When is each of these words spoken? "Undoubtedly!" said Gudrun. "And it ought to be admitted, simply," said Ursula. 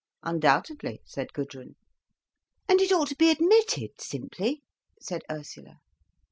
"Undoubtedly!" 0.23 0.99
said 1.05 1.31
Gudrun. 1.31 1.75
"And 2.67 2.81
it 2.81 2.91
ought 2.91 3.09
to 3.09 3.15
be 3.15 3.29
admitted, 3.29 4.01
simply," 4.01 4.63
said 4.99 5.21
Ursula. 5.29 5.77